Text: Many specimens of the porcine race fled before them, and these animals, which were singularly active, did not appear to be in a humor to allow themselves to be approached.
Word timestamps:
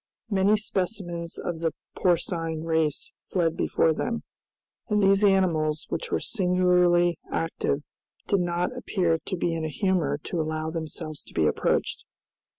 Many 0.31 0.57
specimens 0.57 1.37
of 1.37 1.59
the 1.59 1.73
porcine 1.95 2.63
race 2.63 3.13
fled 3.27 3.55
before 3.55 3.93
them, 3.93 4.23
and 4.89 4.99
these 5.03 5.23
animals, 5.23 5.85
which 5.89 6.11
were 6.11 6.19
singularly 6.19 7.19
active, 7.31 7.83
did 8.25 8.39
not 8.39 8.75
appear 8.75 9.19
to 9.23 9.37
be 9.37 9.53
in 9.53 9.63
a 9.63 9.69
humor 9.69 10.17
to 10.23 10.41
allow 10.41 10.71
themselves 10.71 11.23
to 11.25 11.35
be 11.35 11.45
approached. 11.45 12.03